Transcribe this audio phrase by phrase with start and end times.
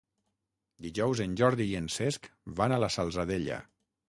[0.85, 2.27] Dijous en Jordi i en Cesc
[2.63, 3.63] van a la Salzadella.